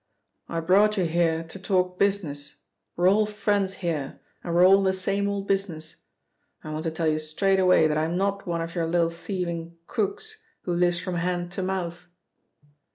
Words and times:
"I 0.49 0.61
brought 0.61 0.97
you 0.97 1.05
here 1.05 1.43
to 1.43 1.59
talk 1.59 1.99
business. 1.99 2.61
We're 2.95 3.07
all 3.07 3.27
friends 3.27 3.75
here, 3.85 4.19
and 4.43 4.55
we're 4.55 4.65
all 4.65 4.79
in 4.79 4.83
the 4.83 4.93
same 4.93 5.27
old 5.27 5.47
business. 5.47 5.97
I 6.63 6.71
want 6.71 6.85
to 6.85 6.89
tell 6.89 7.05
you 7.07 7.19
straight 7.19 7.59
away 7.59 7.85
that 7.85 7.99
I'm 7.99 8.17
not 8.17 8.47
one 8.47 8.61
of 8.61 8.73
your 8.73 8.87
little 8.87 9.11
thieving 9.11 9.77
crooks, 9.85 10.41
who 10.61 10.73
lives 10.73 10.99
from 10.99 11.17
hand 11.17 11.51
to 11.51 11.61
mouth." 11.61 12.07